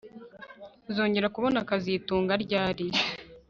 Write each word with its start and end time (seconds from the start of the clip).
Uzongera 0.89 1.31
kubona 1.35 1.59
kazitunga 1.69 2.33
ryari 2.43 2.85